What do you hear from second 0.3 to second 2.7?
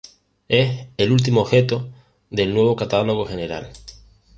Es el último objeto del